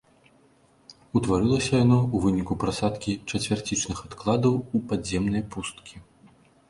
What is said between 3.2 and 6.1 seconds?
чацвярцічных адкладаў у падземныя пусткі.